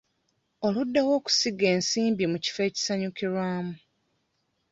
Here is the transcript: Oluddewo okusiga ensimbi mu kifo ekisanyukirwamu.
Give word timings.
Oluddewo 0.65 1.11
okusiga 1.19 1.65
ensimbi 1.75 2.23
mu 2.31 2.37
kifo 2.43 2.61
ekisanyukirwamu. 2.69 3.75